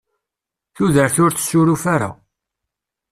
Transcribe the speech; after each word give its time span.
Tudert 0.75 1.17
ur 1.23 1.31
tessuruf 1.33 1.83
ara. 1.95 2.11